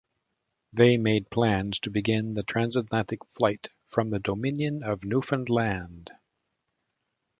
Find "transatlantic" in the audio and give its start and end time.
2.41-3.19